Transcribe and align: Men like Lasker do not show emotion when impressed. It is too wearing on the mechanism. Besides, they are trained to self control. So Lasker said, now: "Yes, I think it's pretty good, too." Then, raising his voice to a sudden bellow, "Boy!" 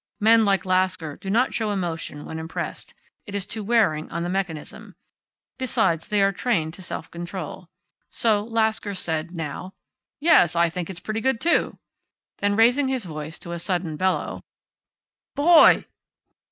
Men 0.19 0.45
like 0.45 0.65
Lasker 0.65 1.15
do 1.17 1.29
not 1.29 1.53
show 1.53 1.69
emotion 1.69 2.25
when 2.25 2.39
impressed. 2.39 2.95
It 3.27 3.35
is 3.35 3.45
too 3.45 3.63
wearing 3.63 4.09
on 4.11 4.23
the 4.23 4.29
mechanism. 4.29 4.95
Besides, 5.59 6.07
they 6.07 6.23
are 6.23 6.31
trained 6.31 6.73
to 6.73 6.81
self 6.81 7.11
control. 7.11 7.69
So 8.09 8.43
Lasker 8.43 8.95
said, 8.95 9.29
now: 9.29 9.75
"Yes, 10.19 10.55
I 10.55 10.69
think 10.69 10.89
it's 10.89 10.99
pretty 10.99 11.21
good, 11.21 11.39
too." 11.39 11.77
Then, 12.39 12.55
raising 12.55 12.87
his 12.87 13.05
voice 13.05 13.37
to 13.37 13.51
a 13.51 13.59
sudden 13.59 13.95
bellow, 13.95 14.41
"Boy!" 15.35 15.85